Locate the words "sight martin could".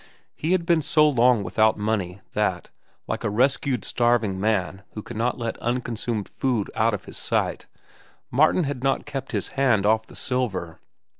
7.17-8.81